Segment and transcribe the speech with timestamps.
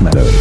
[0.00, 0.39] Matter.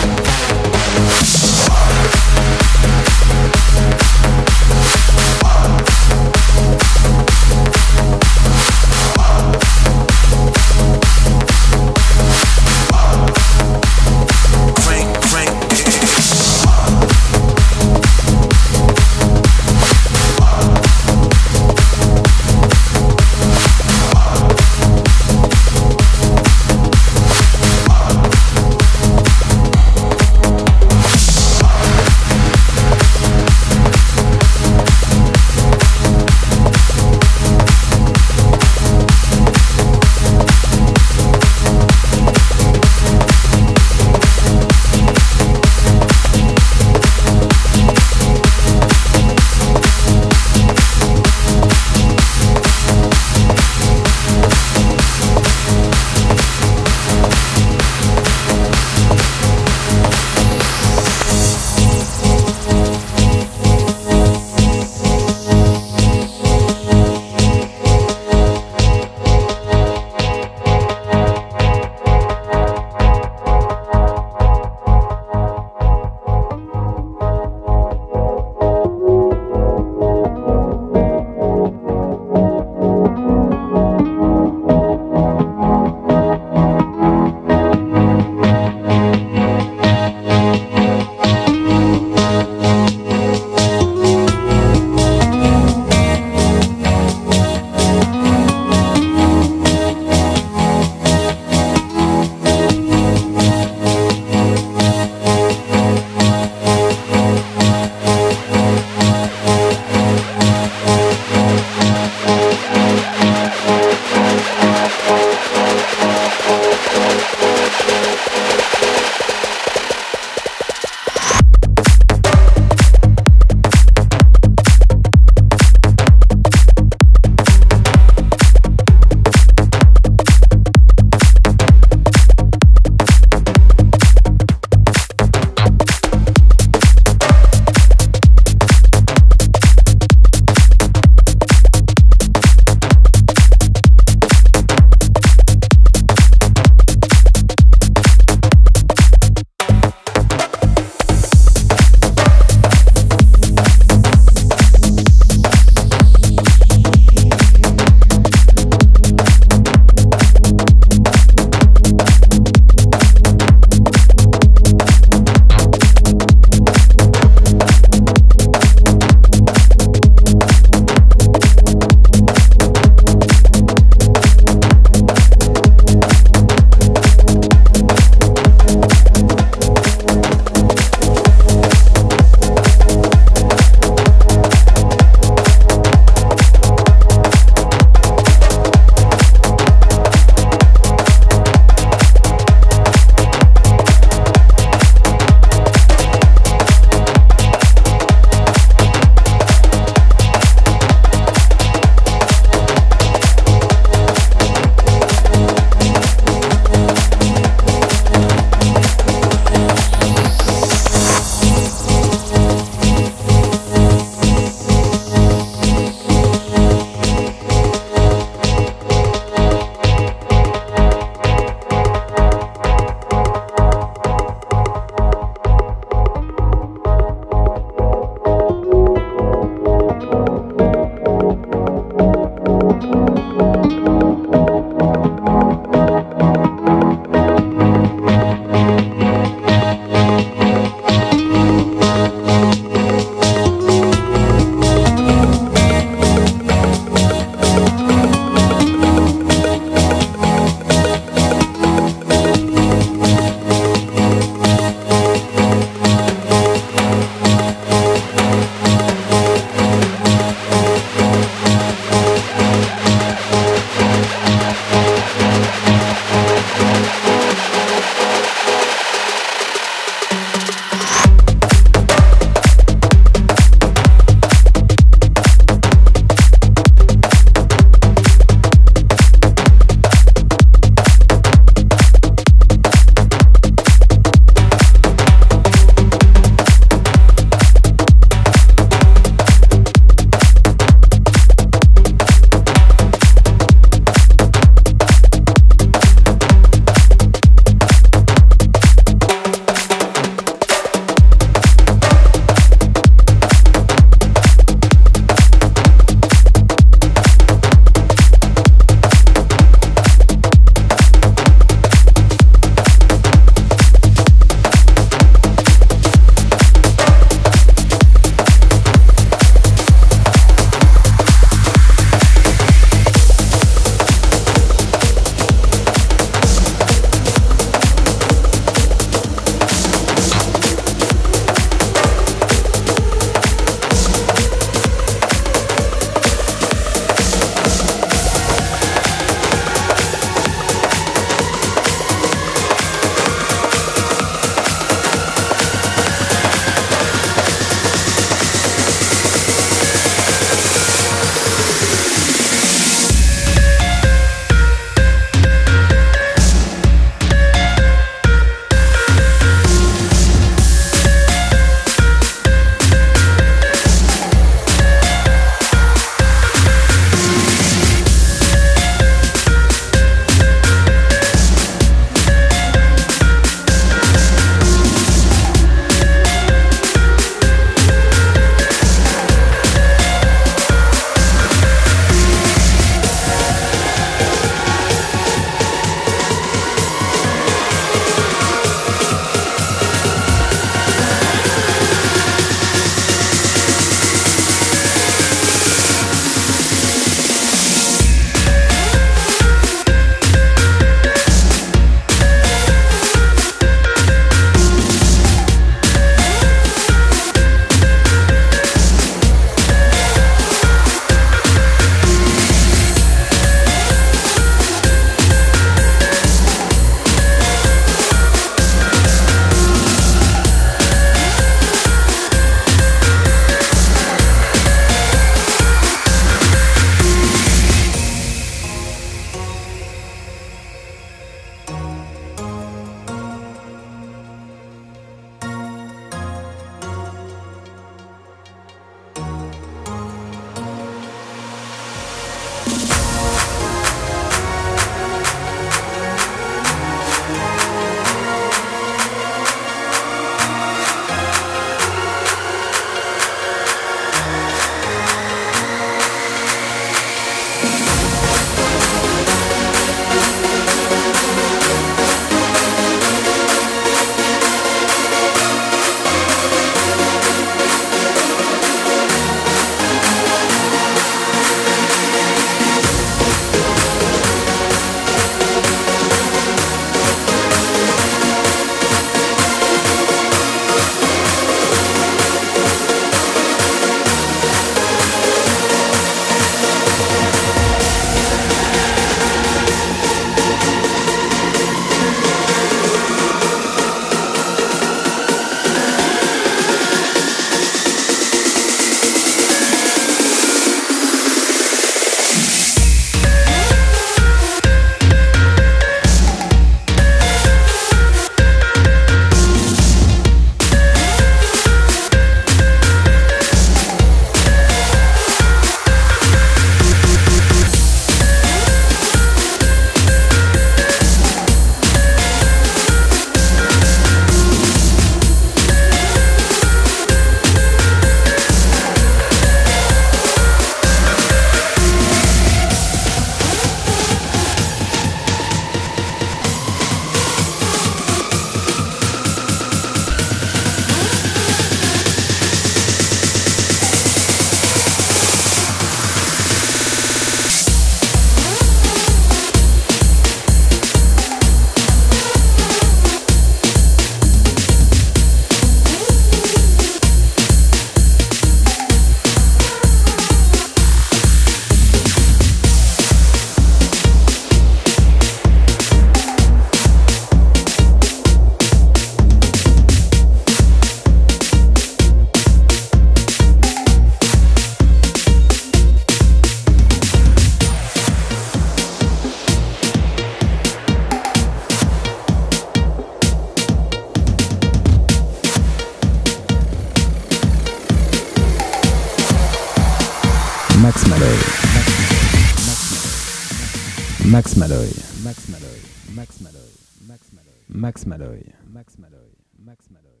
[597.88, 598.22] Max Malloy.
[598.44, 599.08] Max Malloy.
[599.38, 600.00] Max Malloy.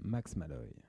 [0.00, 0.72] Max Malloy.
[0.72, 0.87] Max.